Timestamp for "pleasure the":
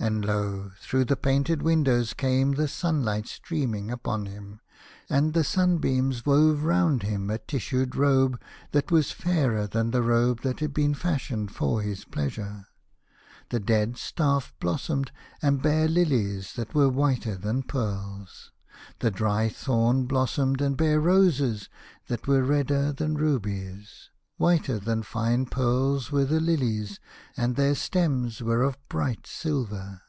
12.04-13.60